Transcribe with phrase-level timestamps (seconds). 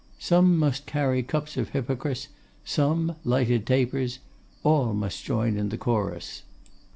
[0.17, 2.29] Some must carry cups of Hippocras,
[2.65, 4.17] some lighted tapers;
[4.63, 6.41] all must join in chorus.